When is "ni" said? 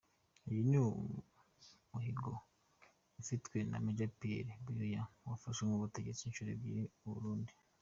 0.69-0.77